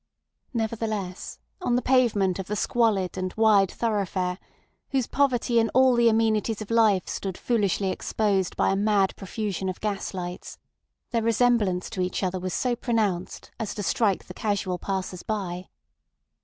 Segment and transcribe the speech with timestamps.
[0.51, 4.39] Nevertheless, on the pavement of the squalid and wide thoroughfare,
[4.89, 9.69] whose poverty in all the amenities of life stood foolishly exposed by a mad profusion
[9.69, 10.57] of gas lights,
[11.11, 15.69] their resemblance to each other was so pronounced as to strike the casual passers by.